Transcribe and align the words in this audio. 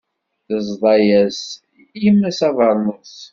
Teẓḍa-yas 0.45 1.41
yemma-s 2.01 2.39
abernus. 2.47 3.15